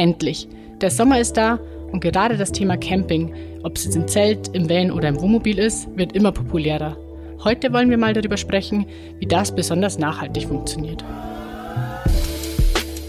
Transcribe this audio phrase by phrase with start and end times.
[0.00, 0.48] Endlich!
[0.80, 1.60] Der Sommer ist da
[1.92, 5.58] und gerade das Thema Camping, ob es jetzt im Zelt, im Van oder im Wohnmobil
[5.58, 6.96] ist, wird immer populärer.
[7.44, 8.86] Heute wollen wir mal darüber sprechen,
[9.18, 11.04] wie das besonders nachhaltig funktioniert.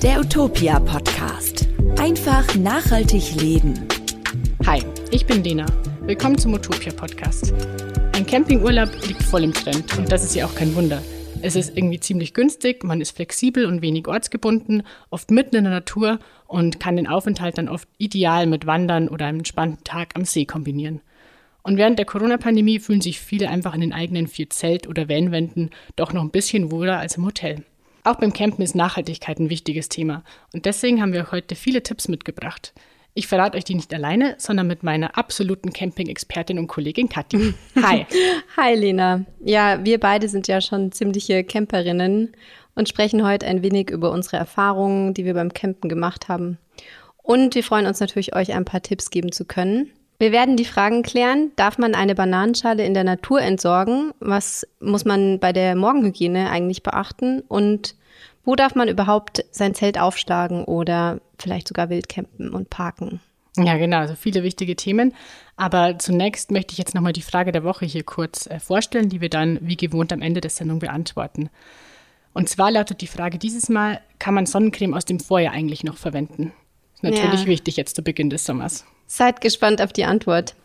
[0.04, 1.66] Der Utopia Podcast.
[1.98, 3.88] Einfach nachhaltig leben.
[4.66, 5.68] Hi, ich bin Lena.
[6.02, 7.54] Willkommen zum Utopia Podcast.
[8.12, 11.02] Ein Campingurlaub liegt voll im Trend und das ist ja auch kein Wunder.
[11.44, 15.74] Es ist irgendwie ziemlich günstig, man ist flexibel und wenig ortsgebunden, oft mitten in der
[15.74, 16.20] Natur
[16.52, 20.46] und kann den Aufenthalt dann oft ideal mit Wandern oder einem entspannten Tag am See
[20.46, 21.02] kombinieren.
[21.64, 25.70] Und während der Corona-Pandemie fühlen sich viele einfach in den eigenen vier Zelt- oder Vanwänden
[25.96, 27.64] doch noch ein bisschen wohler als im Hotel.
[28.04, 32.08] Auch beim Campen ist Nachhaltigkeit ein wichtiges Thema und deswegen haben wir heute viele Tipps
[32.08, 32.74] mitgebracht.
[33.14, 37.54] Ich verrate euch die nicht alleine, sondern mit meiner absoluten Camping-Expertin und Kollegin Kathi.
[37.82, 38.06] Hi.
[38.56, 39.26] Hi, Lena.
[39.44, 42.32] Ja, wir beide sind ja schon ziemliche Camperinnen
[42.76, 46.58] und sprechen heute ein wenig über unsere Erfahrungen, die wir beim Campen gemacht haben.
[47.24, 49.92] Und wir freuen uns natürlich, euch ein paar Tipps geben zu können.
[50.20, 51.52] Wir werden die Fragen klären.
[51.56, 54.14] Darf man eine Bananenschale in der Natur entsorgen?
[54.20, 57.42] Was muss man bei der Morgenhygiene eigentlich beachten?
[57.48, 57.96] Und
[58.44, 63.20] wo darf man überhaupt sein Zelt aufschlagen oder vielleicht sogar wild campen und parken?
[63.58, 65.14] Ja, genau, also viele wichtige Themen.
[65.58, 69.22] Aber zunächst möchte ich jetzt nochmal die Frage der Woche hier kurz äh, vorstellen, die
[69.22, 71.50] wir dann wie gewohnt am Ende der Sendung beantworten.
[72.34, 75.98] Und zwar lautet die Frage dieses Mal, kann man Sonnencreme aus dem Vorjahr eigentlich noch
[75.98, 76.54] verwenden?
[76.94, 77.48] Ist natürlich ja.
[77.48, 78.86] wichtig jetzt zu Beginn des Sommers.
[79.08, 80.56] Seid gespannt auf die Antwort.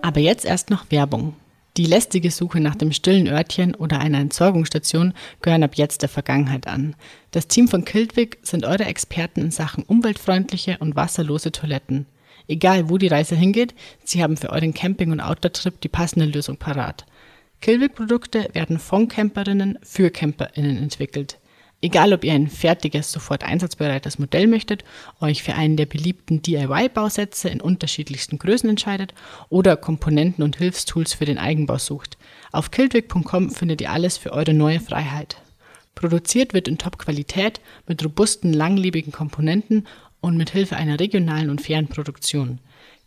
[0.00, 1.34] Aber jetzt erst noch Werbung.
[1.76, 6.66] Die lästige Suche nach dem stillen Örtchen oder einer Entsorgungsstation gehören ab jetzt der Vergangenheit
[6.66, 6.96] an.
[7.30, 12.06] Das Team von Kiltwick sind eure Experten in Sachen umweltfreundliche und wasserlose Toiletten.
[12.48, 16.56] Egal wo die Reise hingeht, sie haben für euren Camping- und Outdoor-Trip die passende Lösung
[16.56, 17.04] parat.
[17.60, 21.38] Kiltwick-Produkte werden von Camperinnen für CamperInnen entwickelt.
[21.80, 24.84] Egal, ob ihr ein fertiges, sofort einsatzbereites Modell möchtet,
[25.20, 29.14] euch für einen der beliebten DIY-Bausätze in unterschiedlichsten Größen entscheidet
[29.48, 32.18] oder Komponenten und Hilfstools für den Eigenbau sucht.
[32.50, 35.36] Auf kiltwick.com findet ihr alles für eure neue Freiheit.
[35.94, 39.86] Produziert wird in Top-Qualität mit robusten, langlebigen Komponenten
[40.20, 42.60] und mit Hilfe einer regionalen und fairen Produktion.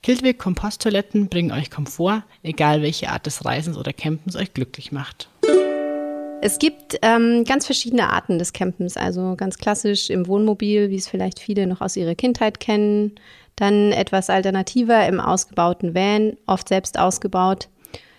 [0.04, 5.30] Kiltwick Komposttoiletten bringen euch Komfort, egal welche Art des Reisens oder Campens euch glücklich macht.
[6.42, 11.08] Es gibt ähm, ganz verschiedene Arten des Campens, also ganz klassisch im Wohnmobil, wie es
[11.08, 13.12] vielleicht viele noch aus ihrer Kindheit kennen.
[13.56, 17.70] Dann etwas alternativer im ausgebauten Van, oft selbst ausgebaut.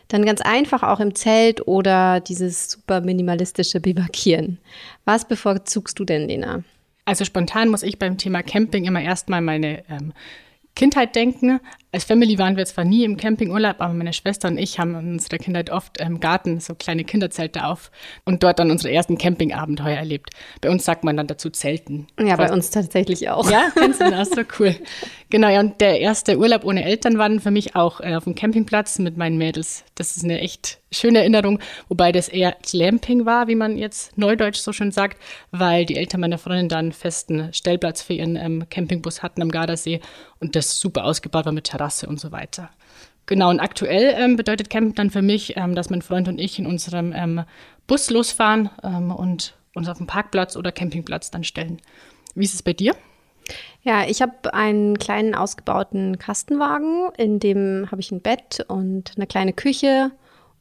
[0.07, 4.59] Dann ganz einfach auch im Zelt oder dieses super minimalistische Bivakieren.
[5.05, 6.63] Was bevorzugst du denn, Lena?
[7.07, 10.13] Also spontan muss ich beim Thema Camping immer erstmal meine ähm,
[10.75, 11.61] Kindheit denken.
[11.95, 15.13] Als Family waren wir zwar nie im Campingurlaub, aber meine Schwester und ich haben in
[15.13, 17.91] unserer Kindheit oft im Garten so kleine Kinderzelte auf
[18.25, 20.31] und dort dann unsere ersten Campingabenteuer erlebt.
[20.63, 22.07] Bei uns sagt man dann dazu Zelten.
[22.19, 23.51] Ja, bei uns tatsächlich auch.
[23.51, 24.31] Ja, kennst du das?
[24.31, 24.75] So cool.
[25.29, 28.25] Genau, ja, und der erste Urlaub ohne Eltern war dann für mich auch äh, auf
[28.25, 29.85] dem Campingplatz mit meinen Mädels.
[29.95, 34.59] Das ist eine echt schöne Erinnerung, wobei das eher Clamping war, wie man jetzt neudeutsch
[34.59, 35.19] so schön sagt,
[35.51, 39.51] weil die Eltern meiner Freundin dann einen festen Stellplatz für ihren ähm, Campingbus hatten am
[39.51, 40.01] Gardasee
[40.39, 42.71] und das super ausgebaut war mit Terrasse und so weiter.
[43.27, 46.59] Genau, und aktuell ähm, bedeutet Campen dann für mich, ähm, dass mein Freund und ich
[46.59, 47.45] in unserem ähm,
[47.87, 51.81] Bus losfahren ähm, und uns auf dem Parkplatz oder Campingplatz dann stellen.
[52.35, 52.95] Wie ist es bei dir?
[53.83, 59.27] Ja, ich habe einen kleinen ausgebauten Kastenwagen, in dem habe ich ein Bett und eine
[59.27, 60.13] kleine Küche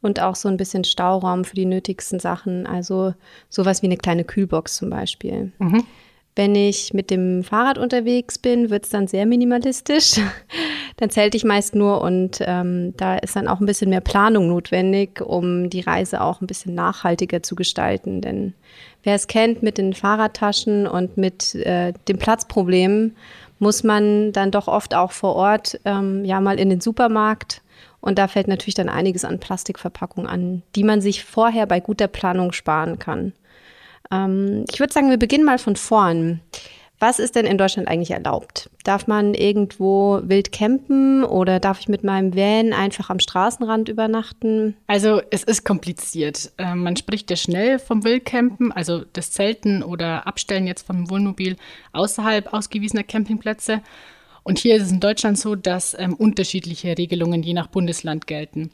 [0.01, 3.13] und auch so ein bisschen Stauraum für die nötigsten Sachen, also
[3.49, 5.51] sowas wie eine kleine Kühlbox zum Beispiel.
[5.59, 5.85] Mhm.
[6.35, 10.15] Wenn ich mit dem Fahrrad unterwegs bin, wird es dann sehr minimalistisch.
[11.01, 14.47] Dann zählte ich meist nur und ähm, da ist dann auch ein bisschen mehr Planung
[14.47, 18.21] notwendig, um die Reise auch ein bisschen nachhaltiger zu gestalten.
[18.21, 18.53] Denn
[19.01, 23.15] wer es kennt mit den Fahrradtaschen und mit äh, dem Platzproblem,
[23.57, 27.63] muss man dann doch oft auch vor Ort ähm, ja mal in den Supermarkt
[27.99, 32.07] und da fällt natürlich dann einiges an Plastikverpackungen an, die man sich vorher bei guter
[32.07, 33.33] Planung sparen kann.
[34.11, 36.41] Ähm, ich würde sagen, wir beginnen mal von vorn.
[37.01, 38.69] Was ist denn in Deutschland eigentlich erlaubt?
[38.83, 44.77] Darf man irgendwo wild campen oder darf ich mit meinem Van einfach am Straßenrand übernachten?
[44.85, 46.51] Also es ist kompliziert.
[46.59, 51.55] Äh, man spricht ja schnell vom Wildcampen, also das Zelten oder Abstellen jetzt vom Wohnmobil
[51.91, 53.81] außerhalb ausgewiesener Campingplätze.
[54.43, 58.69] Und hier ist es in Deutschland so, dass ähm, unterschiedliche Regelungen je nach Bundesland gelten.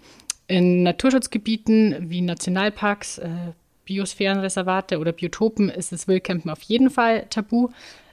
[0.48, 3.30] In Naturschutzgebieten wie Nationalparks, äh,
[3.86, 7.70] Biosphärenreservate oder Biotopen ist das Wildcampen auf jeden Fall tabu.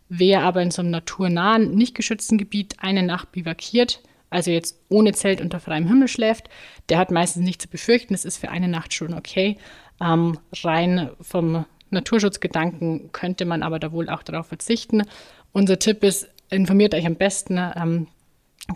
[0.09, 5.13] Wer aber in so einem naturnahen, nicht geschützten Gebiet eine Nacht bivakiert, also jetzt ohne
[5.13, 6.49] Zelt unter freiem Himmel schläft,
[6.89, 8.15] der hat meistens nichts zu befürchten.
[8.15, 9.57] Das ist für eine Nacht schon okay.
[10.01, 15.05] Ähm, rein vom Naturschutzgedanken könnte man aber da wohl auch darauf verzichten.
[15.53, 18.09] Unser Tipp ist, informiert euch am besten ähm,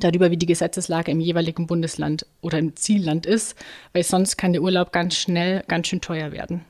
[0.01, 3.57] darüber, wie die Gesetzeslage im jeweiligen Bundesland oder im Zielland ist,
[3.93, 6.65] weil sonst kann der Urlaub ganz schnell ganz schön teuer werden.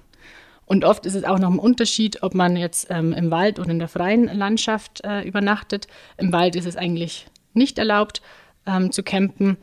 [0.69, 3.71] Und oft ist es auch noch ein Unterschied, ob man jetzt ähm, im Wald oder
[3.71, 5.87] in der freien Landschaft äh, übernachtet.
[6.19, 8.21] Im Wald ist es eigentlich nicht erlaubt
[8.67, 9.57] ähm, zu campen.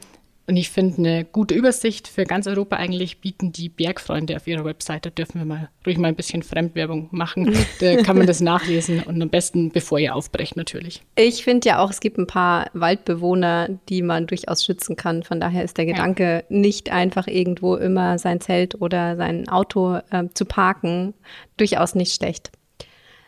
[0.48, 4.64] Und ich finde, eine gute Übersicht für ganz Europa eigentlich bieten die Bergfreunde auf ihrer
[4.64, 5.10] Webseite.
[5.10, 7.56] Da dürfen wir mal ruhig mal ein bisschen Fremdwerbung machen.
[7.80, 11.02] Da kann man das nachlesen und am besten, bevor ihr aufbrecht, natürlich.
[11.16, 15.24] Ich finde ja auch, es gibt ein paar Waldbewohner, die man durchaus schützen kann.
[15.24, 16.44] Von daher ist der Gedanke, ja.
[16.50, 21.14] nicht einfach irgendwo immer sein Zelt oder sein Auto äh, zu parken,
[21.58, 22.52] durchaus nicht schlecht.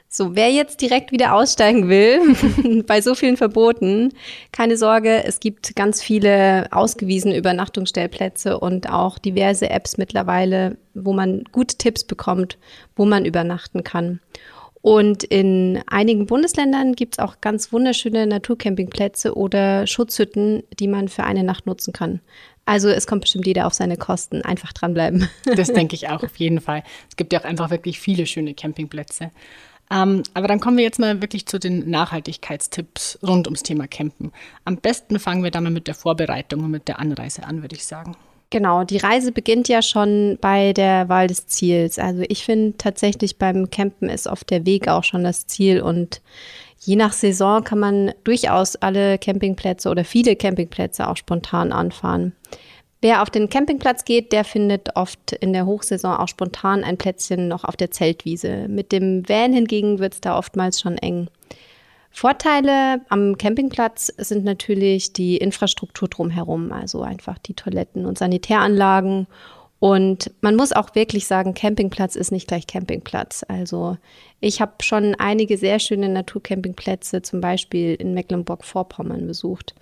[0.09, 4.13] So, wer jetzt direkt wieder aussteigen will, bei so vielen Verboten,
[4.53, 11.43] keine Sorge, es gibt ganz viele ausgewiesene Übernachtungsstellplätze und auch diverse Apps mittlerweile, wo man
[11.51, 12.57] gute Tipps bekommt,
[12.95, 14.21] wo man übernachten kann.
[14.81, 21.25] Und in einigen Bundesländern gibt es auch ganz wunderschöne Naturcampingplätze oder Schutzhütten, die man für
[21.25, 22.21] eine Nacht nutzen kann.
[22.63, 24.41] Also es kommt bestimmt jeder auf seine Kosten.
[24.43, 25.27] Einfach dranbleiben.
[25.43, 26.83] Das denke ich auch auf jeden Fall.
[27.09, 29.31] Es gibt ja auch einfach wirklich viele schöne Campingplätze.
[29.89, 34.31] Ähm, aber dann kommen wir jetzt mal wirklich zu den Nachhaltigkeitstipps rund ums Thema Campen.
[34.65, 37.85] Am besten fangen wir mal mit der Vorbereitung und mit der Anreise an, würde ich
[37.85, 38.15] sagen.
[38.49, 41.99] Genau, die Reise beginnt ja schon bei der Wahl des Ziels.
[41.99, 46.21] Also ich finde tatsächlich beim Campen ist oft der Weg auch schon das Ziel und
[46.79, 52.33] je nach Saison kann man durchaus alle Campingplätze oder viele Campingplätze auch spontan anfahren.
[52.99, 57.47] Wer auf den Campingplatz geht, der findet oft in der Hochsaison auch spontan ein Plätzchen
[57.47, 58.67] noch auf der Zeltwiese.
[58.67, 61.29] Mit dem Van hingegen wird es da oftmals schon eng.
[62.09, 69.27] Vorteile am Campingplatz sind natürlich die Infrastruktur drumherum, also einfach die Toiletten und Sanitäranlagen.
[69.79, 73.45] Und man muss auch wirklich sagen, Campingplatz ist nicht gleich Campingplatz.
[73.47, 73.97] Also
[74.39, 79.75] ich habe schon einige sehr schöne Naturcampingplätze, zum Beispiel in Mecklenburg-Vorpommern besucht.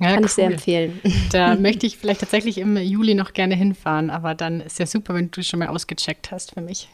[0.00, 0.26] Ja, Kann cool.
[0.26, 1.00] ich sehr empfehlen.
[1.32, 5.14] Da möchte ich vielleicht tatsächlich im Juli noch gerne hinfahren, aber dann ist ja super,
[5.14, 6.88] wenn du schon mal ausgecheckt hast für mich.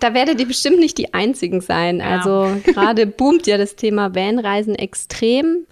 [0.00, 1.98] Da werdet ihr bestimmt nicht die Einzigen sein.
[1.98, 2.18] Ja.
[2.18, 5.66] Also gerade boomt ja das Thema Vanreisen extrem,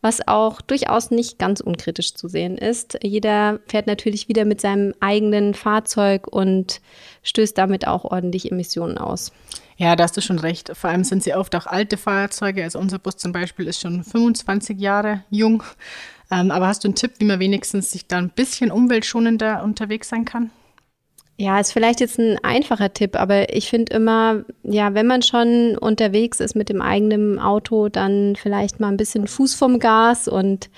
[0.00, 2.98] was auch durchaus nicht ganz unkritisch zu sehen ist.
[3.02, 6.80] Jeder fährt natürlich wieder mit seinem eigenen Fahrzeug und
[7.22, 9.32] stößt damit auch ordentlich Emissionen aus.
[9.76, 10.70] Ja, da hast du schon recht.
[10.74, 12.62] Vor allem sind sie oft auch alte Fahrzeuge.
[12.62, 15.62] Also unser Bus zum Beispiel ist schon 25 Jahre jung.
[16.30, 20.08] Ähm, aber hast du einen Tipp, wie man wenigstens sich da ein bisschen umweltschonender unterwegs
[20.08, 20.50] sein kann?
[21.38, 25.76] Ja, ist vielleicht jetzt ein einfacher Tipp, aber ich finde immer, ja, wenn man schon
[25.78, 30.70] unterwegs ist mit dem eigenen Auto, dann vielleicht mal ein bisschen Fuß vom Gas und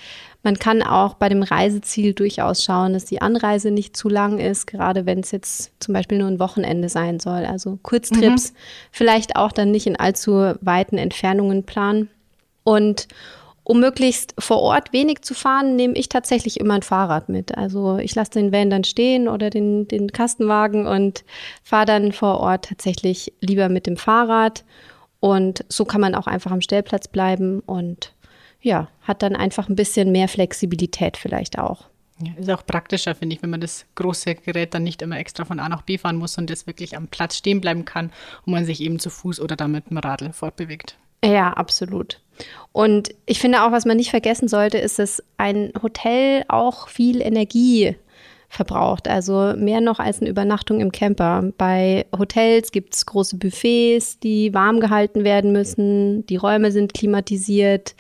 [0.45, 4.67] man kann auch bei dem Reiseziel durchaus schauen, dass die Anreise nicht zu lang ist,
[4.67, 7.47] gerade wenn es jetzt zum Beispiel nur ein Wochenende sein soll.
[7.47, 8.57] Also Kurztrips mhm.
[8.93, 12.11] vielleicht auch dann nicht in allzu weiten Entfernungen planen.
[12.63, 13.09] Und
[13.65, 17.57] um möglichst vor Ort wenig zu fahren, nehme ich tatsächlich immer ein Fahrrad mit.
[17.57, 21.25] Also ich lasse den Van dann stehen oder den, den Kastenwagen und
[21.63, 24.65] fahre dann vor Ort tatsächlich lieber mit dem Fahrrad.
[25.21, 28.13] Und so kann man auch einfach am Stellplatz bleiben und
[28.65, 31.85] ja, hat dann einfach ein bisschen mehr Flexibilität vielleicht auch.
[32.21, 35.45] Ja, ist auch praktischer, finde ich, wenn man das große Gerät dann nicht immer extra
[35.45, 38.11] von A nach B fahren muss und das wirklich am Platz stehen bleiben kann
[38.47, 40.97] und man sich eben zu Fuß oder damit dem Radl fortbewegt.
[41.25, 42.21] Ja, absolut.
[42.73, 47.21] Und ich finde auch, was man nicht vergessen sollte, ist, dass ein Hotel auch viel
[47.21, 47.97] Energie
[48.49, 49.09] verbraucht.
[49.09, 51.51] Also mehr noch als eine Übernachtung im Camper.
[51.59, 56.25] Bei Hotels gibt es große Buffets, die warm gehalten werden müssen.
[56.27, 57.95] Die Räume sind klimatisiert.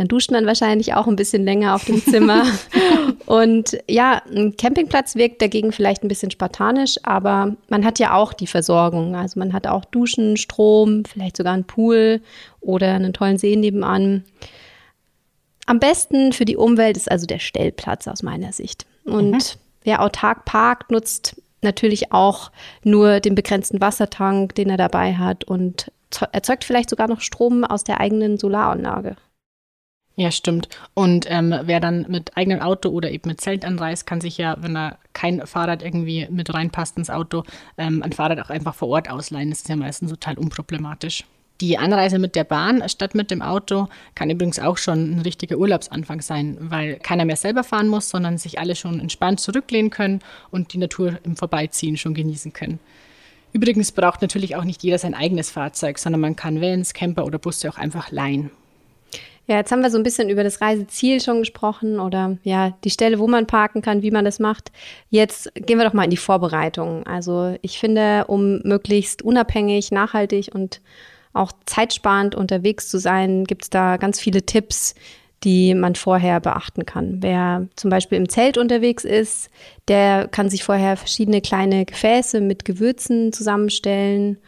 [0.00, 2.46] Dann duscht man wahrscheinlich auch ein bisschen länger auf dem Zimmer.
[3.26, 8.32] und ja, ein Campingplatz wirkt dagegen vielleicht ein bisschen spartanisch, aber man hat ja auch
[8.32, 9.14] die Versorgung.
[9.14, 12.22] Also man hat auch Duschen, Strom, vielleicht sogar einen Pool
[12.62, 14.24] oder einen tollen See nebenan.
[15.66, 18.86] Am besten für die Umwelt ist also der Stellplatz aus meiner Sicht.
[19.04, 19.60] Und mhm.
[19.84, 22.52] wer autark parkt, nutzt natürlich auch
[22.84, 25.92] nur den begrenzten Wassertank, den er dabei hat und
[26.32, 29.16] erzeugt vielleicht sogar noch Strom aus der eigenen Solaranlage.
[30.20, 30.68] Ja, stimmt.
[30.92, 34.54] Und ähm, wer dann mit eigenem Auto oder eben mit Zelt anreist, kann sich ja,
[34.60, 37.42] wenn er kein Fahrrad irgendwie mit reinpasst ins Auto,
[37.78, 39.48] ähm, ein Fahrrad auch einfach vor Ort ausleihen.
[39.48, 41.24] Das ist ja meistens total unproblematisch.
[41.62, 45.56] Die Anreise mit der Bahn statt mit dem Auto kann übrigens auch schon ein richtiger
[45.56, 50.20] Urlaubsanfang sein, weil keiner mehr selber fahren muss, sondern sich alle schon entspannt zurücklehnen können
[50.50, 52.78] und die Natur im Vorbeiziehen schon genießen können.
[53.54, 57.38] Übrigens braucht natürlich auch nicht jeder sein eigenes Fahrzeug, sondern man kann Vans, Camper oder
[57.38, 58.50] Busse auch einfach leihen.
[59.50, 62.90] Ja, jetzt haben wir so ein bisschen über das Reiseziel schon gesprochen oder ja, die
[62.90, 64.70] Stelle, wo man parken kann, wie man das macht.
[65.08, 67.04] Jetzt gehen wir doch mal in die Vorbereitung.
[67.04, 70.80] Also ich finde, um möglichst unabhängig, nachhaltig und
[71.32, 74.94] auch zeitsparend unterwegs zu sein, gibt es da ganz viele Tipps,
[75.42, 77.16] die man vorher beachten kann.
[77.20, 79.50] Wer zum Beispiel im Zelt unterwegs ist,
[79.88, 84.38] der kann sich vorher verschiedene kleine Gefäße mit Gewürzen zusammenstellen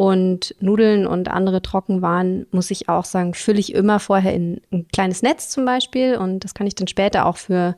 [0.00, 4.88] und Nudeln und andere Trockenwaren, muss ich auch sagen, fülle ich immer vorher in ein
[4.88, 6.16] kleines Netz zum Beispiel.
[6.16, 7.76] Und das kann ich dann später auch für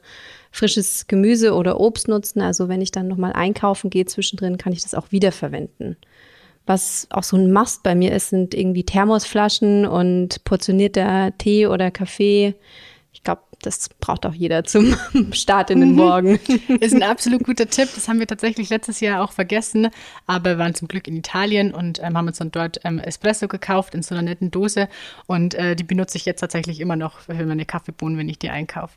[0.52, 2.40] frisches Gemüse oder Obst nutzen.
[2.40, 5.96] Also wenn ich dann nochmal einkaufen gehe zwischendrin, kann ich das auch wiederverwenden.
[6.64, 11.90] Was auch so ein Must bei mir ist, sind irgendwie Thermosflaschen und portionierter Tee oder
[11.90, 12.54] Kaffee.
[13.12, 14.96] Ich glaube, das braucht auch jeder zum
[15.32, 15.96] Start in den mhm.
[15.96, 16.40] Morgen.
[16.80, 17.88] Ist ein absolut guter Tipp.
[17.94, 19.88] Das haben wir tatsächlich letztes Jahr auch vergessen.
[20.26, 23.48] Aber wir waren zum Glück in Italien und ähm, haben uns dann dort ähm, Espresso
[23.48, 24.88] gekauft in so einer netten Dose.
[25.26, 28.50] Und äh, die benutze ich jetzt tatsächlich immer noch für meine Kaffeebohnen, wenn ich die
[28.50, 28.94] einkaufe.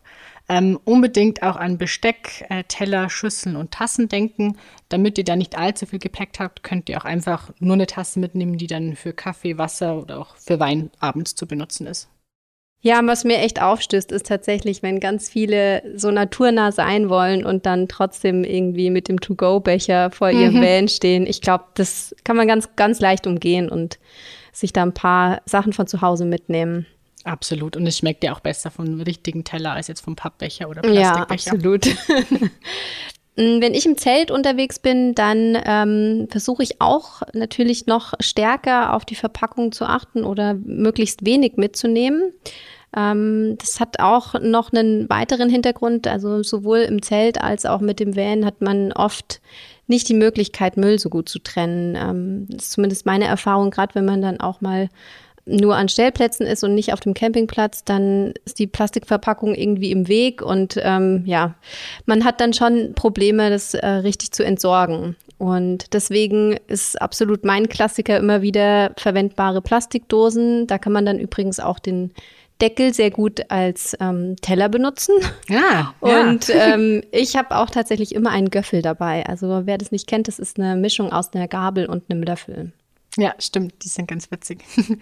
[0.48, 4.58] Ähm, unbedingt auch an Besteck, äh, Teller, Schüsseln und Tassen denken.
[4.90, 8.20] Damit ihr da nicht allzu viel Gepäck habt, könnt ihr auch einfach nur eine Tasse
[8.20, 12.10] mitnehmen, die dann für Kaffee, Wasser oder auch für Wein abends zu benutzen ist.
[12.86, 17.66] Ja, was mir echt aufstößt, ist tatsächlich, wenn ganz viele so naturnah sein wollen und
[17.66, 20.40] dann trotzdem irgendwie mit dem To-Go-Becher vor mhm.
[20.40, 21.26] ihrem Van stehen.
[21.26, 23.98] Ich glaube, das kann man ganz, ganz leicht umgehen und
[24.54, 26.86] sich da ein paar Sachen von zu Hause mitnehmen.
[27.24, 27.76] Absolut.
[27.76, 31.54] Und es schmeckt ja auch besser vom richtigen Teller als jetzt vom Pappbecher oder Plastikbecher.
[31.54, 31.88] Ja, absolut.
[33.38, 38.94] Mm, wenn ich im Zelt unterwegs bin, dann ähm, versuche ich auch natürlich noch stärker
[38.94, 42.32] auf die Verpackung zu achten oder möglichst wenig mitzunehmen.
[42.96, 46.08] Ähm, das hat auch noch einen weiteren Hintergrund.
[46.08, 49.42] Also sowohl im Zelt als auch mit dem Van hat man oft
[49.88, 51.96] nicht die Möglichkeit, Müll so gut zu trennen.
[51.96, 54.90] Ähm, das ist zumindest meine Erfahrung, gerade wenn man dann auch mal
[55.46, 60.08] nur an Stellplätzen ist und nicht auf dem Campingplatz, dann ist die Plastikverpackung irgendwie im
[60.08, 61.54] Weg und ähm, ja,
[62.08, 65.16] man hat dann schon Probleme, das äh, richtig zu entsorgen.
[65.38, 70.66] Und deswegen ist absolut mein Klassiker immer wieder verwendbare Plastikdosen.
[70.66, 72.12] Da kann man dann übrigens auch den
[72.62, 75.16] Deckel sehr gut als ähm, Teller benutzen.
[75.50, 75.94] Ja.
[76.00, 79.26] Und ähm, ich habe auch tatsächlich immer einen Göffel dabei.
[79.26, 82.72] Also wer das nicht kennt, das ist eine Mischung aus einer Gabel und einem Löffel.
[83.18, 84.64] Ja, stimmt, die sind ganz witzig.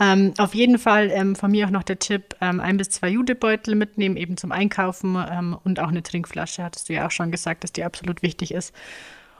[0.00, 3.08] ähm, auf jeden Fall ähm, von mir auch noch der Tipp, ähm, ein bis zwei
[3.08, 7.30] Judebeutel mitnehmen, eben zum Einkaufen ähm, und auch eine Trinkflasche, hattest du ja auch schon
[7.30, 8.74] gesagt, dass die absolut wichtig ist.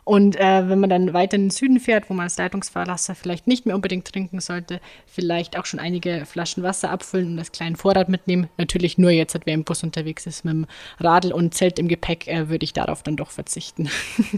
[0.06, 3.48] Und äh, wenn man dann weiter in den Süden fährt, wo man als Leitungsfahrlasser vielleicht
[3.48, 7.74] nicht mehr unbedingt trinken sollte, vielleicht auch schon einige Flaschen Wasser abfüllen und das kleinen
[7.74, 8.48] Vorrat mitnehmen.
[8.56, 10.66] Natürlich nur jetzt, wer im Bus unterwegs ist mit dem
[11.00, 13.90] Radl und Zelt im Gepäck, äh, würde ich darauf dann doch verzichten.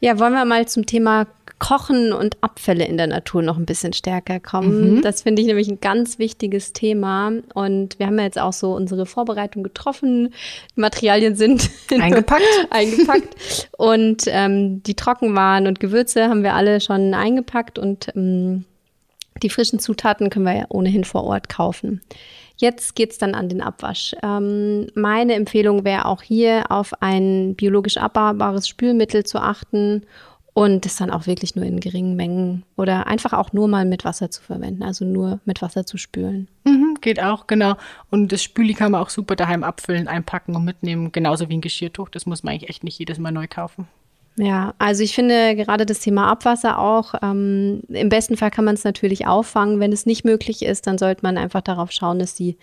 [0.00, 1.26] Ja, wollen wir mal zum Thema
[1.58, 4.96] Kochen und Abfälle in der Natur noch ein bisschen stärker kommen.
[4.96, 5.02] Mhm.
[5.02, 7.32] Das finde ich nämlich ein ganz wichtiges Thema.
[7.54, 10.32] Und wir haben ja jetzt auch so unsere Vorbereitung getroffen.
[10.76, 12.44] Die Materialien sind eingepackt.
[12.70, 13.68] eingepackt.
[13.76, 18.64] Und ähm, die Trockenwaren und Gewürze haben wir alle schon eingepackt und ähm,
[19.42, 22.00] die frischen Zutaten können wir ja ohnehin vor Ort kaufen.
[22.56, 24.16] Jetzt geht's dann an den Abwasch.
[24.22, 30.02] Ähm, meine Empfehlung wäre auch hier auf ein biologisch abbaubares Spülmittel zu achten
[30.58, 34.04] und das dann auch wirklich nur in geringen Mengen oder einfach auch nur mal mit
[34.04, 36.48] Wasser zu verwenden, also nur mit Wasser zu spülen.
[36.64, 37.76] Mhm, geht auch, genau.
[38.10, 41.60] Und das Spüli kann man auch super daheim abfüllen, einpacken und mitnehmen, genauso wie ein
[41.60, 42.08] Geschirrtuch.
[42.08, 43.86] Das muss man eigentlich echt nicht jedes Mal neu kaufen.
[44.34, 48.74] Ja, also ich finde gerade das Thema Abwasser auch, ähm, im besten Fall kann man
[48.74, 49.78] es natürlich auffangen.
[49.78, 52.56] Wenn es nicht möglich ist, dann sollte man einfach darauf schauen, dass die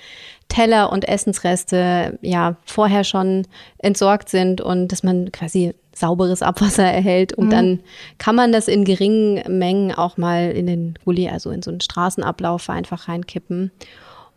[0.47, 3.45] Teller und Essensreste ja vorher schon
[3.77, 7.33] entsorgt sind und dass man quasi sauberes Abwasser erhält.
[7.33, 7.51] Und mhm.
[7.51, 7.79] dann
[8.17, 11.81] kann man das in geringen Mengen auch mal in den Gully, also in so einen
[11.81, 13.71] Straßenablauf einfach reinkippen.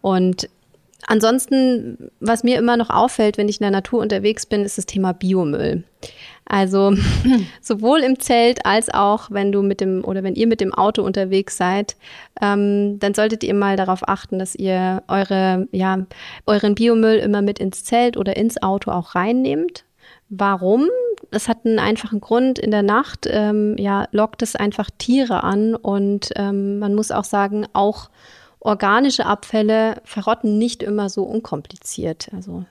[0.00, 0.48] Und
[1.06, 4.86] ansonsten, was mir immer noch auffällt, wenn ich in der Natur unterwegs bin, ist das
[4.86, 5.84] Thema Biomüll.
[6.44, 6.94] Also
[7.60, 11.02] sowohl im Zelt als auch wenn du mit dem oder wenn ihr mit dem Auto
[11.02, 11.96] unterwegs seid,
[12.40, 16.06] ähm, dann solltet ihr mal darauf achten, dass ihr eure ja
[16.46, 19.84] euren Biomüll immer mit ins Zelt oder ins Auto auch reinnehmt.
[20.30, 20.88] Warum?
[21.30, 22.58] Das hat einen einfachen Grund.
[22.58, 27.24] In der Nacht ähm, ja, lockt es einfach Tiere an und ähm, man muss auch
[27.24, 28.08] sagen, auch
[28.60, 32.28] organische Abfälle verrotten nicht immer so unkompliziert.
[32.34, 32.64] Also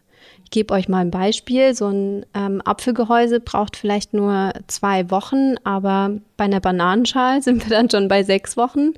[0.44, 1.76] ich gebe euch mal ein Beispiel.
[1.76, 7.76] So ein ähm, Apfelgehäuse braucht vielleicht nur zwei Wochen, aber bei einer Bananenschale sind wir
[7.76, 8.94] dann schon bei sechs Wochen.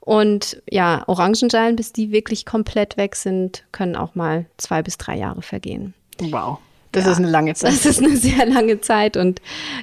[0.00, 5.18] Und ja, Orangenschalen, bis die wirklich komplett weg sind, können auch mal zwei bis drei
[5.18, 5.92] Jahre vergehen.
[6.20, 6.58] Wow.
[6.92, 7.72] Das ja, ist eine lange Zeit.
[7.72, 9.16] Das ist eine sehr lange Zeit.
[9.16, 9.40] Und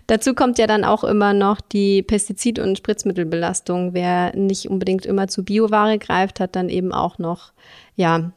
[0.07, 3.93] dazu kommt ja dann auch immer noch die Pestizid- und Spritzmittelbelastung.
[3.93, 7.51] Wer nicht unbedingt immer zu Bioware greift, hat dann eben auch noch,
[7.95, 8.31] ja,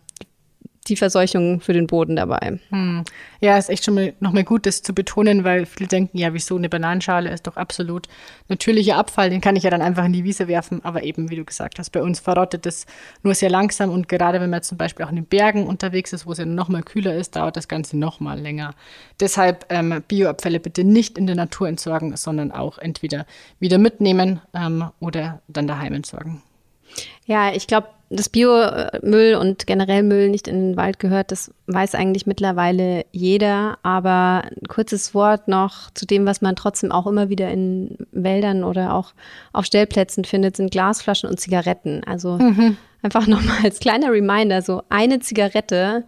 [0.88, 2.58] die Verseuchung für den Boden dabei.
[2.70, 3.04] Hm.
[3.40, 6.56] Ja, ist echt schon mal nochmal gut, das zu betonen, weil viele denken, ja, wieso
[6.56, 8.08] eine Bananenschale ist doch absolut
[8.48, 10.84] natürlicher Abfall, den kann ich ja dann einfach in die Wiese werfen.
[10.84, 12.86] Aber eben, wie du gesagt hast, bei uns verrottet das
[13.22, 16.26] nur sehr langsam und gerade wenn man zum Beispiel auch in den Bergen unterwegs ist,
[16.26, 18.74] wo es ja nochmal kühler ist, dauert das Ganze nochmal länger.
[19.20, 23.26] Deshalb ähm, Bioabfälle bitte nicht in der Natur entsorgen, sondern auch entweder
[23.60, 26.42] wieder mitnehmen ähm, oder dann daheim entsorgen.
[27.26, 31.94] Ja, ich glaube, dass Biomüll und generell Müll nicht in den Wald gehört, das weiß
[31.94, 33.78] eigentlich mittlerweile jeder.
[33.82, 38.64] Aber ein kurzes Wort noch zu dem, was man trotzdem auch immer wieder in Wäldern
[38.64, 39.12] oder auch
[39.52, 42.02] auf Stellplätzen findet, sind Glasflaschen und Zigaretten.
[42.04, 42.78] Also mhm.
[43.02, 46.04] einfach nochmal als kleiner Reminder, so eine Zigarette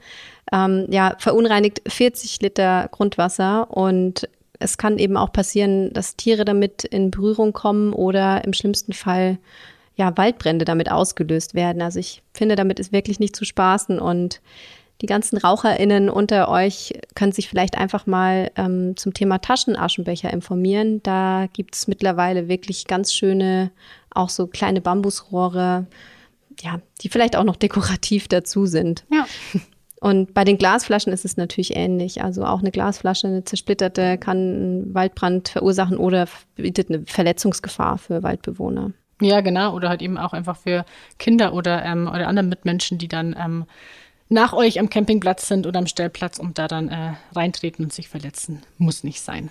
[0.52, 4.28] ähm, ja, verunreinigt 40 Liter Grundwasser und
[4.58, 9.38] es kann eben auch passieren, dass Tiere damit in Berührung kommen oder im schlimmsten Fall
[10.00, 11.82] ja, Waldbrände damit ausgelöst werden.
[11.82, 14.40] Also ich finde, damit ist wirklich nicht zu spaßen und
[15.02, 21.02] die ganzen RaucherInnen unter euch können sich vielleicht einfach mal ähm, zum Thema Taschenaschenbecher informieren.
[21.02, 23.72] Da gibt es mittlerweile wirklich ganz schöne,
[24.10, 25.86] auch so kleine Bambusrohre,
[26.62, 29.04] ja, die vielleicht auch noch dekorativ dazu sind.
[29.12, 29.26] Ja.
[30.00, 32.24] Und bei den Glasflaschen ist es natürlich ähnlich.
[32.24, 36.26] Also auch eine Glasflasche, eine zersplitterte, kann einen Waldbrand verursachen oder
[36.56, 38.92] bietet eine Verletzungsgefahr für Waldbewohner.
[39.20, 39.74] Ja, genau.
[39.74, 40.84] Oder halt eben auch einfach für
[41.18, 43.66] Kinder oder, ähm, oder andere Mitmenschen, die dann ähm,
[44.28, 48.08] nach euch am Campingplatz sind oder am Stellplatz und da dann äh, reintreten und sich
[48.08, 48.62] verletzen.
[48.78, 49.50] Muss nicht sein.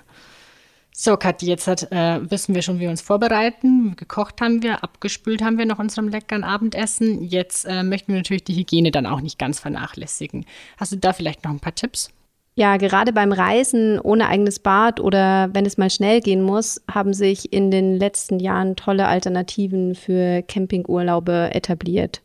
[0.91, 3.95] So, Kathi, jetzt hat, äh, wissen wir schon, wie wir uns vorbereiten.
[3.95, 7.23] Gekocht haben wir, abgespült haben wir nach unserem leckeren Abendessen.
[7.23, 10.45] Jetzt äh, möchten wir natürlich die Hygiene dann auch nicht ganz vernachlässigen.
[10.77, 12.11] Hast du da vielleicht noch ein paar Tipps?
[12.59, 17.13] Ja, gerade beim Reisen ohne eigenes Bad oder wenn es mal schnell gehen muss, haben
[17.13, 22.21] sich in den letzten Jahren tolle Alternativen für Campingurlaube etabliert.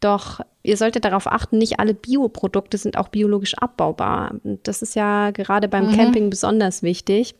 [0.00, 4.34] Doch ihr solltet darauf achten, nicht alle Bioprodukte sind auch biologisch abbaubar.
[4.64, 5.96] Das ist ja gerade beim mhm.
[5.96, 7.36] Camping besonders wichtig.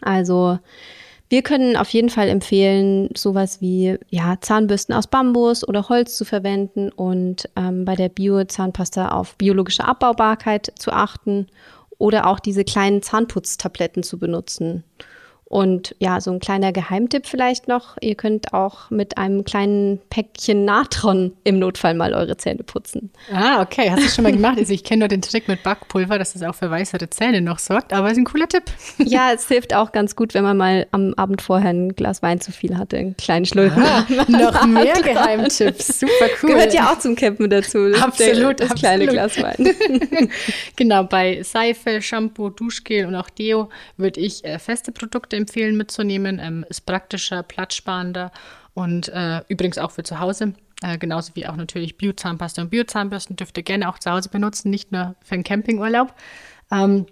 [0.00, 0.60] Also
[1.32, 6.26] wir können auf jeden Fall empfehlen, sowas wie ja, Zahnbürsten aus Bambus oder Holz zu
[6.26, 11.46] verwenden und ähm, bei der Bio-Zahnpasta auf biologische Abbaubarkeit zu achten
[11.96, 14.84] oder auch diese kleinen Zahnputztabletten zu benutzen.
[15.52, 17.98] Und ja, so ein kleiner Geheimtipp vielleicht noch.
[18.00, 23.10] Ihr könnt auch mit einem kleinen Päckchen Natron im Notfall mal eure Zähne putzen.
[23.30, 23.90] Ah, okay.
[23.90, 24.56] Hast du schon mal gemacht?
[24.56, 27.58] Also ich kenne nur den Trick mit Backpulver, dass das auch für weißere Zähne noch
[27.58, 28.62] sorgt, aber ist ein cooler Tipp.
[28.96, 32.40] Ja, es hilft auch ganz gut, wenn man mal am Abend vorher ein Glas Wein
[32.40, 32.96] zu viel hatte.
[32.96, 33.82] Einen kleinen Schlürfen.
[33.82, 36.00] Ah, noch mehr Geheimtipps.
[36.00, 36.52] Super cool.
[36.52, 37.92] Gehört ja auch zum Campen dazu.
[38.00, 38.58] Absolut.
[38.58, 38.78] Das absolut.
[38.78, 39.74] kleine Glas Wein.
[40.76, 46.38] genau, bei Seife, Shampoo, Duschgel und auch Deo würde ich äh, feste Produkte empfehlen mitzunehmen.
[46.42, 48.32] Ähm, ist praktischer, platzsparender
[48.74, 50.54] und äh, übrigens auch für zu Hause.
[50.82, 54.70] Äh, genauso wie auch natürlich Biozahnpasta und Biozahnbürsten dürft ihr gerne auch zu Hause benutzen,
[54.70, 56.14] nicht nur für einen Campingurlaub.
[56.70, 57.06] Ähm,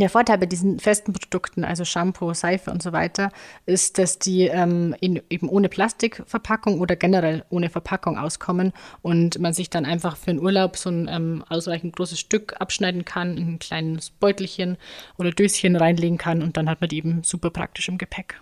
[0.00, 3.30] der Vorteil bei diesen festen Produkten, also Shampoo, Seife und so weiter,
[3.64, 9.52] ist, dass die ähm, in, eben ohne Plastikverpackung oder generell ohne Verpackung auskommen und man
[9.52, 13.54] sich dann einfach für einen Urlaub so ein ähm, ausreichend großes Stück abschneiden kann, in
[13.54, 14.76] ein kleines Beutelchen
[15.18, 18.40] oder Döschen reinlegen kann und dann hat man die eben super praktisch im Gepäck.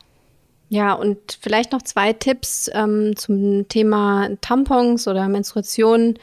[0.71, 6.19] Ja, und vielleicht noch zwei Tipps ähm, zum Thema Tampons oder Menstruation.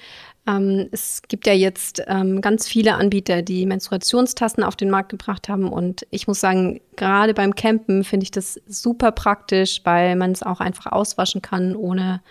[0.47, 5.49] Ähm, es gibt ja jetzt ähm, ganz viele Anbieter, die Menstruationstassen auf den Markt gebracht
[5.49, 5.71] haben.
[5.71, 10.43] Und ich muss sagen, gerade beim Campen finde ich das super praktisch, weil man es
[10.43, 12.21] auch einfach auswaschen kann, ohne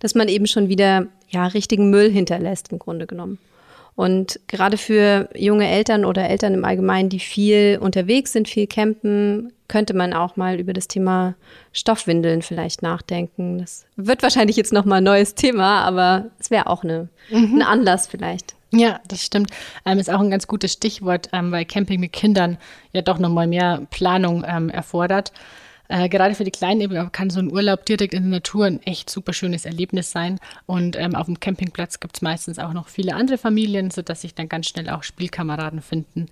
[0.00, 3.38] dass man eben schon wieder ja, richtigen Müll hinterlässt, im Grunde genommen.
[3.94, 9.52] Und gerade für junge Eltern oder Eltern im Allgemeinen, die viel unterwegs sind, viel campen,
[9.68, 11.34] könnte man auch mal über das Thema
[11.72, 13.58] Stoffwindeln vielleicht nachdenken.
[13.58, 17.56] Das wird wahrscheinlich jetzt nochmal ein neues Thema, aber es wäre auch eine, mhm.
[17.56, 18.54] ein Anlass vielleicht.
[18.70, 19.50] Ja, das stimmt.
[19.84, 22.56] Ähm, ist auch ein ganz gutes Stichwort, ähm, weil Camping mit Kindern
[22.92, 25.32] ja doch nochmal mehr Planung ähm, erfordert.
[25.88, 29.10] Äh, gerade für die Kleinen kann so ein Urlaub direkt in der Natur ein echt
[29.10, 30.38] super schönes Erlebnis sein.
[30.66, 34.34] Und ähm, auf dem Campingplatz gibt es meistens auch noch viele andere Familien, sodass sich
[34.34, 36.28] dann ganz schnell auch Spielkameraden finden.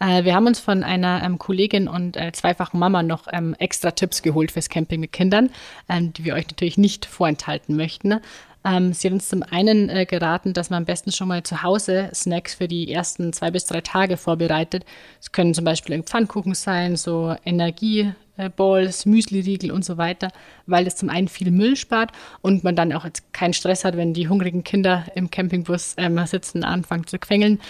[0.00, 3.90] Äh, wir haben uns von einer ähm, Kollegin und äh, zweifachen Mama noch ähm, extra
[3.90, 5.50] Tipps geholt fürs Camping mit Kindern,
[5.88, 8.20] ähm, die wir euch natürlich nicht vorenthalten möchten.
[8.64, 11.62] Ähm, sie hat uns zum einen äh, geraten, dass man am besten schon mal zu
[11.62, 14.84] Hause Snacks für die ersten zwei bis drei Tage vorbereitet.
[15.20, 18.12] Es können zum Beispiel Pfannkuchen sein, so Energie,
[18.56, 20.30] Balls, Müsli-Riegel und so weiter,
[20.66, 23.96] weil es zum einen viel Müll spart und man dann auch jetzt keinen Stress hat,
[23.96, 27.60] wenn die hungrigen Kinder im Campingbus ähm, sitzen, anfangen zu quengeln,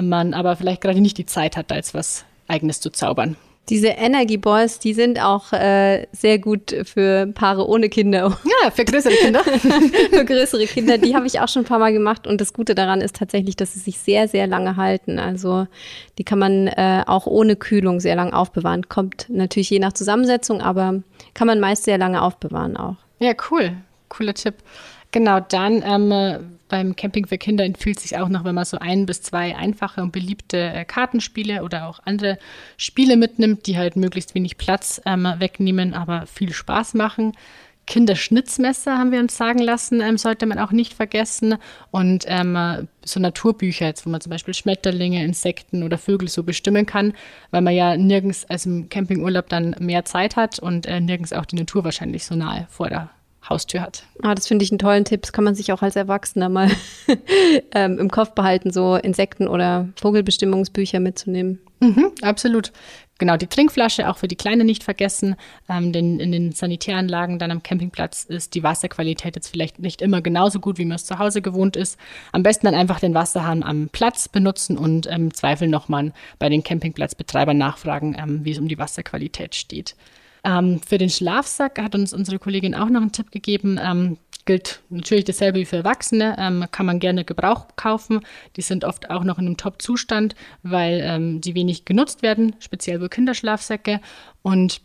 [0.00, 3.36] man aber vielleicht gerade nicht die Zeit hat, da jetzt was Eigenes zu zaubern.
[3.68, 8.38] Diese Energy Balls, die sind auch äh, sehr gut für Paare ohne Kinder.
[8.62, 9.42] Ja, für größere Kinder.
[10.10, 12.26] für größere Kinder, die habe ich auch schon ein paar Mal gemacht.
[12.26, 15.18] Und das Gute daran ist tatsächlich, dass sie sich sehr, sehr lange halten.
[15.18, 15.66] Also
[16.18, 18.88] die kann man äh, auch ohne Kühlung sehr lange aufbewahren.
[18.88, 21.02] Kommt natürlich je nach Zusammensetzung, aber
[21.34, 22.96] kann man meist sehr lange aufbewahren auch.
[23.18, 23.72] Ja, cool.
[24.08, 24.54] Cooler Tipp.
[25.10, 29.06] Genau, dann ähm, beim Camping für Kinder empfiehlt sich auch noch, wenn man so ein
[29.06, 32.38] bis zwei einfache und beliebte äh, Kartenspiele oder auch andere
[32.76, 37.32] Spiele mitnimmt, die halt möglichst wenig Platz ähm, wegnehmen, aber viel Spaß machen.
[37.86, 41.56] Kinderschnitzmesser haben wir uns sagen lassen, ähm, sollte man auch nicht vergessen.
[41.92, 46.84] Und ähm, so Naturbücher, jetzt, wo man zum Beispiel Schmetterlinge, Insekten oder Vögel so bestimmen
[46.84, 47.14] kann,
[47.52, 51.44] weil man ja nirgends als im Campingurlaub dann mehr Zeit hat und äh, nirgends auch
[51.44, 53.10] die Natur wahrscheinlich so nahe vor der
[53.48, 54.04] Haustür hat.
[54.22, 55.22] Ah, das finde ich einen tollen Tipp.
[55.22, 56.70] Das kann man sich auch als Erwachsener mal
[57.74, 61.60] ähm, im Kopf behalten, so Insekten- oder Vogelbestimmungsbücher mitzunehmen.
[61.80, 62.72] Mhm, absolut.
[63.18, 65.36] Genau, die Trinkflasche auch für die Kleine nicht vergessen,
[65.70, 70.20] ähm, denn in den Sanitäranlagen dann am Campingplatz ist die Wasserqualität jetzt vielleicht nicht immer
[70.20, 71.98] genauso gut, wie man es zu Hause gewohnt ist.
[72.32, 76.50] Am besten dann einfach den Wasserhahn am Platz benutzen und im ähm, Zweifel nochmal bei
[76.50, 79.96] den Campingplatzbetreibern nachfragen, ähm, wie es um die Wasserqualität steht.
[80.46, 83.80] Ähm, für den Schlafsack hat uns unsere Kollegin auch noch einen Tipp gegeben.
[83.82, 86.36] Ähm, gilt natürlich dasselbe wie für Erwachsene.
[86.38, 88.20] Ähm, kann man gerne Gebrauch kaufen.
[88.54, 93.00] Die sind oft auch noch in einem Top-Zustand, weil ähm, die wenig genutzt werden, speziell
[93.00, 94.00] für Kinderschlafsäcke.
[94.42, 94.80] Und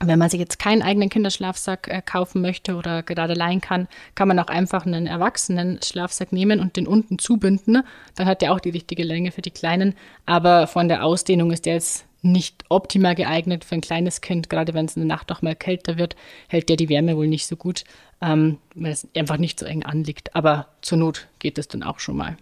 [0.00, 4.28] wenn man sich jetzt keinen eigenen Kinderschlafsack äh, kaufen möchte oder gerade leihen kann, kann
[4.28, 7.82] man auch einfach einen erwachsenen Schlafsack nehmen und den unten zubinden.
[8.14, 9.94] Dann hat der auch die richtige Länge für die Kleinen.
[10.24, 14.74] Aber von der Ausdehnung ist der jetzt nicht optimal geeignet für ein kleines Kind, gerade
[14.74, 16.16] wenn es in der Nacht auch mal kälter wird,
[16.48, 17.84] hält der die Wärme wohl nicht so gut,
[18.20, 20.34] ähm, weil es einfach nicht so eng anliegt.
[20.34, 22.36] Aber zur Not geht es dann auch schon mal.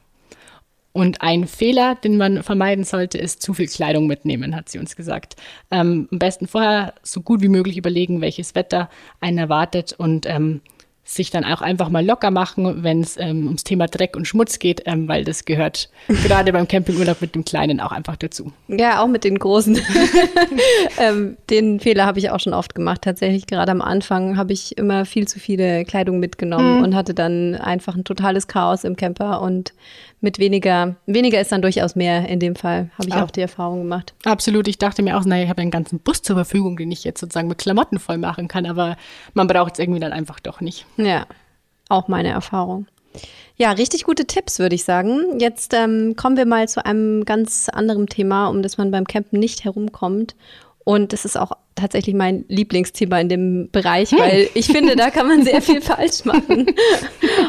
[0.93, 4.95] Und ein Fehler, den man vermeiden sollte, ist zu viel Kleidung mitnehmen, hat sie uns
[4.95, 5.37] gesagt.
[5.71, 8.91] Ähm, am besten vorher so gut wie möglich überlegen, welches Wetter
[9.21, 10.61] einen erwartet und ähm,
[11.05, 14.61] sich dann auch einfach mal locker machen, wenn es ähm, ums Thema Dreck und Schmutz
[14.61, 18.53] geht, ähm, weil das gehört gerade beim Campingurlaub mit dem Kleinen auch einfach dazu.
[18.69, 19.79] Ja, auch mit den Großen.
[20.99, 23.03] ähm, den Fehler habe ich auch schon oft gemacht.
[23.03, 26.85] Tatsächlich gerade am Anfang habe ich immer viel zu viele Kleidung mitgenommen mhm.
[26.85, 29.73] und hatte dann einfach ein totales Chaos im Camper und
[30.23, 33.25] mit weniger, weniger ist dann durchaus mehr in dem Fall, habe ich ah.
[33.25, 34.15] auch die Erfahrung gemacht.
[34.25, 34.69] Absolut.
[34.69, 37.21] Ich dachte mir auch, naja, ich habe einen ganzen Bus zur Verfügung, den ich jetzt
[37.21, 38.97] sozusagen mit Klamotten voll machen kann, aber
[39.35, 40.87] man braucht es irgendwie dann einfach doch nicht.
[40.97, 41.27] Ja,
[41.89, 42.87] auch meine Erfahrung.
[43.57, 45.39] Ja, richtig gute Tipps, würde ich sagen.
[45.39, 49.39] Jetzt ähm, kommen wir mal zu einem ganz anderen Thema, um das man beim Campen
[49.39, 50.35] nicht herumkommt.
[50.85, 54.19] Und das ist auch tatsächlich mein Lieblingsthema in dem Bereich, hm.
[54.19, 56.67] weil ich finde, da kann man sehr viel falsch machen.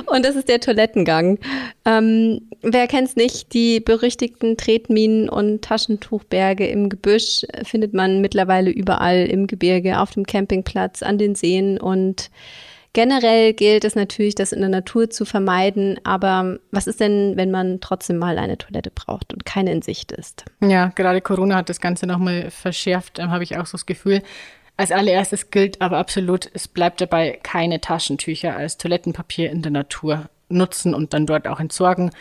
[0.06, 1.40] Und das ist der Toilettengang.
[1.86, 3.54] Ähm, wer kennt es nicht?
[3.54, 10.26] Die berüchtigten Tretminen und Taschentuchberge im Gebüsch findet man mittlerweile überall im Gebirge, auf dem
[10.26, 12.30] Campingplatz, an den Seen und
[12.94, 16.00] Generell gilt es natürlich, das in der Natur zu vermeiden.
[16.04, 20.12] Aber was ist denn, wenn man trotzdem mal eine Toilette braucht und keine in Sicht
[20.12, 20.46] ist?
[20.62, 24.22] Ja, gerade Corona hat das Ganze nochmal verschärft, ähm, habe ich auch so das Gefühl.
[24.78, 30.30] Als allererstes gilt aber absolut, es bleibt dabei keine Taschentücher als Toilettenpapier in der Natur
[30.50, 32.12] nutzen und dann dort auch entsorgen.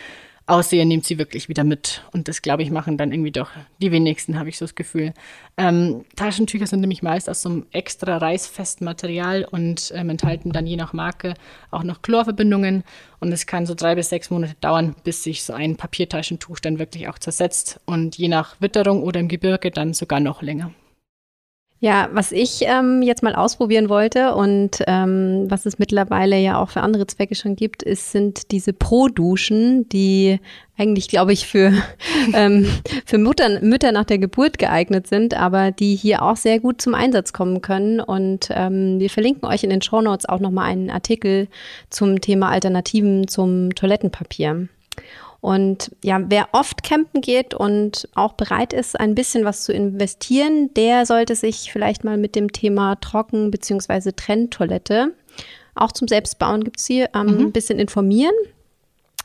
[0.52, 2.02] Außer nehmt sie wirklich wieder mit.
[2.12, 3.48] Und das, glaube ich, machen dann irgendwie doch
[3.80, 5.14] die wenigsten, habe ich so das Gefühl.
[5.56, 10.66] Ähm, Taschentücher sind nämlich meist aus so einem extra reißfesten Material und ähm, enthalten dann
[10.66, 11.32] je nach Marke
[11.70, 12.84] auch noch Chlorverbindungen.
[13.18, 16.78] Und es kann so drei bis sechs Monate dauern, bis sich so ein Papiertaschentuch dann
[16.78, 17.80] wirklich auch zersetzt.
[17.86, 20.70] Und je nach Witterung oder im Gebirge dann sogar noch länger.
[21.82, 26.70] Ja, was ich ähm, jetzt mal ausprobieren wollte und ähm, was es mittlerweile ja auch
[26.70, 30.38] für andere Zwecke schon gibt, ist, sind diese Pro-Duschen, die
[30.78, 31.72] eigentlich, glaube ich, für,
[32.34, 32.70] ähm,
[33.04, 36.94] für Mutter, Mütter nach der Geburt geeignet sind, aber die hier auch sehr gut zum
[36.94, 37.98] Einsatz kommen können.
[37.98, 41.48] Und ähm, wir verlinken euch in den Show Notes auch nochmal einen Artikel
[41.90, 44.68] zum Thema Alternativen zum Toilettenpapier.
[45.42, 50.72] Und ja, wer oft campen geht und auch bereit ist, ein bisschen was zu investieren,
[50.74, 54.12] der sollte sich vielleicht mal mit dem Thema Trocken- bzw.
[54.12, 55.12] Trenntoilette,
[55.74, 57.40] auch zum Selbstbauen gibt es hier, ähm, mhm.
[57.46, 58.34] ein bisschen informieren.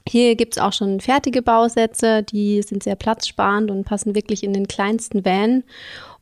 [0.09, 4.53] Hier gibt es auch schon fertige Bausätze, die sind sehr platzsparend und passen wirklich in
[4.53, 5.63] den kleinsten Van.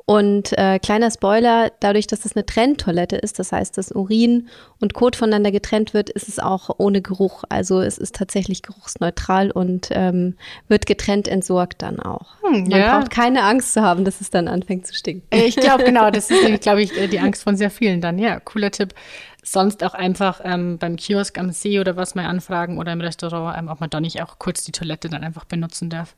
[0.08, 4.94] Und äh, kleiner Spoiler, dadurch, dass es eine Trenntoilette ist, das heißt, dass Urin und
[4.94, 7.44] Kot voneinander getrennt wird, ist es auch ohne Geruch.
[7.50, 10.36] Also es ist tatsächlich geruchsneutral und ähm,
[10.68, 12.36] wird getrennt entsorgt dann auch.
[12.44, 13.00] Hm, Man ja.
[13.00, 15.26] braucht keine Angst zu haben, dass es dann anfängt zu stinken.
[15.32, 18.20] Äh, ich glaube, genau, das ist, glaube ich, äh, die Angst von sehr vielen dann.
[18.20, 18.94] Ja, cooler Tipp.
[19.42, 23.58] Sonst auch einfach ähm, beim Kiosk am See oder was mal anfragen oder im Restaurant,
[23.58, 26.16] ähm, ob man da nicht auch kurz die Toilette dann einfach benutzen darf.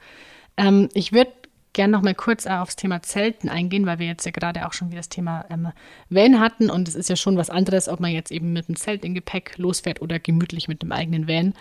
[0.57, 1.31] Ähm, ich würde
[1.73, 4.73] gerne noch mal kurz äh, aufs Thema Zelten eingehen, weil wir jetzt ja gerade auch
[4.73, 5.69] schon wieder das Thema ähm,
[6.09, 8.75] Van hatten und es ist ja schon was anderes, ob man jetzt eben mit einem
[8.75, 11.53] Zelt in Gepäck losfährt oder gemütlich mit dem eigenen Van.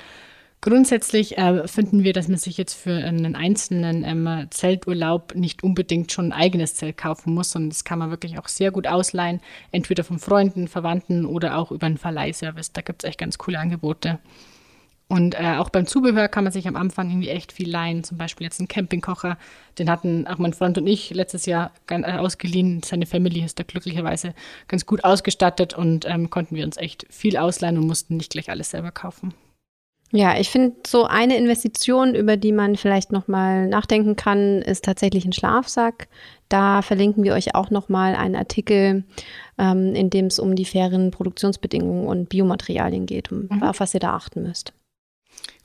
[0.63, 6.11] Grundsätzlich äh, finden wir, dass man sich jetzt für einen einzelnen ähm, Zelturlaub nicht unbedingt
[6.11, 9.41] schon ein eigenes Zelt kaufen muss, sondern das kann man wirklich auch sehr gut ausleihen,
[9.71, 12.73] entweder von Freunden, Verwandten oder auch über einen Verleihservice.
[12.73, 14.19] Da gibt es echt ganz coole Angebote.
[15.09, 18.03] Und äh, auch beim Zubehör kann man sich am Anfang irgendwie echt viel leihen.
[18.03, 19.39] Zum Beispiel jetzt einen Campingkocher.
[19.79, 22.83] Den hatten auch mein Freund und ich letztes Jahr äh, ausgeliehen.
[22.83, 24.35] Seine Familie ist da glücklicherweise
[24.67, 28.51] ganz gut ausgestattet und ähm, konnten wir uns echt viel ausleihen und mussten nicht gleich
[28.51, 29.33] alles selber kaufen.
[30.13, 35.25] Ja, ich finde, so eine Investition, über die man vielleicht nochmal nachdenken kann, ist tatsächlich
[35.25, 36.09] ein Schlafsack.
[36.49, 39.05] Da verlinken wir euch auch nochmal einen Artikel,
[39.59, 43.63] ähm, in dem es um die fairen Produktionsbedingungen und Biomaterialien geht, um, mhm.
[43.63, 44.73] auf was ihr da achten müsst.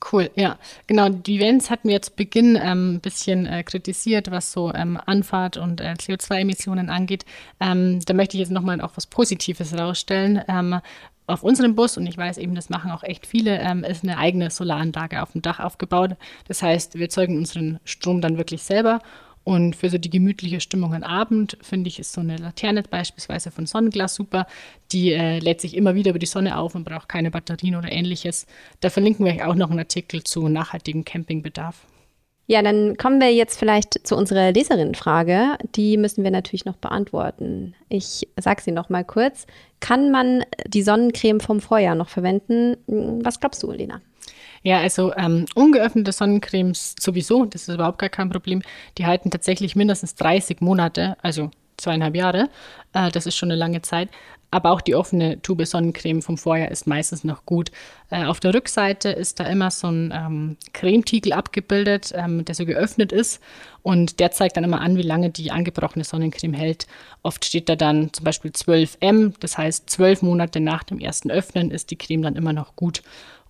[0.04, 0.58] Cool, ja.
[0.88, 5.00] Genau, die Vans hatten wir jetzt Beginn ähm, ein bisschen äh, kritisiert, was so ähm,
[5.06, 7.24] Anfahrt und äh, CO2-Emissionen angeht.
[7.60, 10.42] Ähm, da möchte ich jetzt nochmal auch was Positives herausstellen.
[10.48, 10.82] Ähm,
[11.28, 14.18] auf unserem Bus, und ich weiß eben, das machen auch echt viele, ähm, ist eine
[14.18, 16.16] eigene Solaranlage auf dem Dach aufgebaut.
[16.48, 19.00] Das heißt, wir erzeugen unseren Strom dann wirklich selber.
[19.44, 23.50] Und für so die gemütliche Stimmung am Abend, finde ich, ist so eine Laterne beispielsweise
[23.50, 24.46] von Sonnenglas super.
[24.92, 27.92] Die äh, lädt sich immer wieder über die Sonne auf und braucht keine Batterien oder
[27.92, 28.46] ähnliches.
[28.82, 31.88] Da verlinken wir euch auch noch einen Artikel zu nachhaltigem Campingbedarf.
[32.48, 35.58] Ja, dann kommen wir jetzt vielleicht zu unserer Leserinnenfrage.
[35.76, 37.76] Die müssen wir natürlich noch beantworten.
[37.88, 39.48] Ich sage sie noch mal kurz.
[39.80, 42.76] Kann man die Sonnencreme vom Vorjahr noch verwenden?
[43.24, 44.02] Was glaubst du, Lena?
[44.64, 48.62] Ja, also ähm, ungeöffnete Sonnencremes sowieso, das ist überhaupt gar kein Problem.
[48.98, 52.50] Die halten tatsächlich mindestens 30 Monate, also zweieinhalb Jahre.
[52.94, 54.10] Äh, das ist schon eine lange Zeit.
[54.54, 57.72] Aber auch die offene Tube Sonnencreme vom Vorjahr ist meistens noch gut.
[58.10, 62.66] Äh, auf der Rückseite ist da immer so ein ähm, Cremetiegel abgebildet, ähm, der so
[62.66, 63.42] geöffnet ist.
[63.82, 66.86] Und der zeigt dann immer an, wie lange die angebrochene Sonnencreme hält.
[67.24, 71.72] Oft steht da dann zum Beispiel 12M, das heißt zwölf Monate nach dem ersten Öffnen
[71.72, 73.02] ist die Creme dann immer noch gut.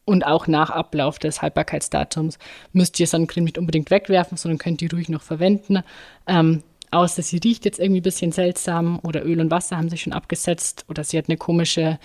[0.05, 2.39] Und auch nach Ablauf des Haltbarkeitsdatums
[2.73, 5.83] müsst ihr Sonnencreme nicht unbedingt wegwerfen, sondern könnt die ruhig noch verwenden.
[6.27, 10.01] Ähm, außer sie riecht jetzt irgendwie ein bisschen seltsam oder Öl und Wasser haben sich
[10.01, 11.99] schon abgesetzt oder sie hat eine komische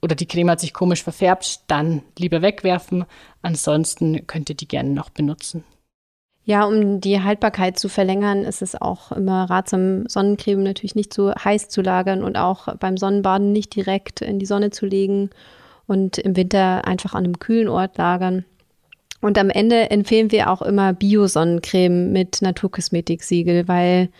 [0.00, 3.06] oder die Creme hat sich komisch verfärbt, dann lieber wegwerfen.
[3.40, 5.64] Ansonsten könnt ihr die gerne noch benutzen.
[6.44, 11.34] Ja, um die Haltbarkeit zu verlängern, ist es auch immer ratsam, Sonnencreme natürlich nicht zu
[11.34, 15.30] heiß zu lagern und auch beim Sonnenbaden nicht direkt in die Sonne zu legen
[15.86, 18.44] und im Winter einfach an einem kühlen Ort lagern.
[19.20, 24.10] Und am Ende empfehlen wir auch immer Bio-Sonnencreme mit Naturkosmetik-Siegel, weil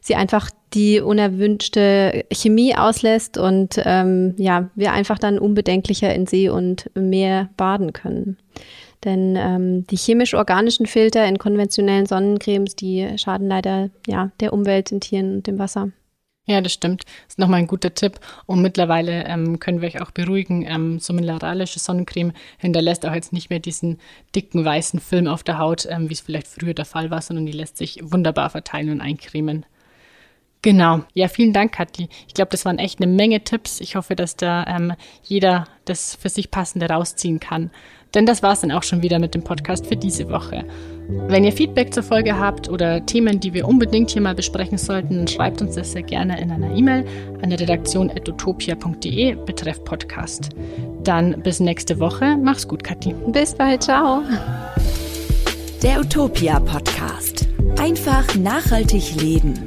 [0.00, 6.48] sie einfach die unerwünschte Chemie auslässt und ähm, ja, wir einfach dann unbedenklicher in See
[6.48, 8.38] und Meer baden können.
[9.04, 15.00] Denn ähm, die chemisch-organischen Filter in konventionellen Sonnencremes, die schaden leider ja, der Umwelt, den
[15.00, 15.90] Tieren und dem Wasser.
[16.44, 17.04] Ja, das stimmt.
[17.04, 18.18] Das ist nochmal ein guter Tipp.
[18.46, 23.32] Und mittlerweile ähm, können wir euch auch beruhigen, ähm, so mineralische Sonnencreme hinterlässt auch jetzt
[23.32, 24.00] nicht mehr diesen
[24.34, 27.46] dicken weißen Film auf der Haut, ähm, wie es vielleicht früher der Fall war, sondern
[27.46, 29.64] die lässt sich wunderbar verteilen und eincremen.
[30.62, 31.02] Genau.
[31.14, 32.08] Ja, vielen Dank, Kathi.
[32.26, 33.80] Ich glaube, das waren echt eine Menge Tipps.
[33.80, 37.70] Ich hoffe, dass da ähm, jeder das für sich passende rausziehen kann.
[38.14, 40.64] Denn das war es dann auch schon wieder mit dem Podcast für diese Woche.
[41.28, 45.16] Wenn ihr Feedback zur Folge habt oder Themen, die wir unbedingt hier mal besprechen sollten,
[45.16, 47.04] dann schreibt uns das sehr gerne in einer E-Mail
[47.42, 50.50] an der Redaktion utopia.de betreff Podcast.
[51.02, 52.36] Dann bis nächste Woche.
[52.36, 53.14] Mach's gut, Kathi.
[53.28, 53.82] Bis bald.
[53.82, 54.22] Ciao.
[55.82, 57.48] Der Utopia Podcast.
[57.78, 59.66] Einfach nachhaltig leben.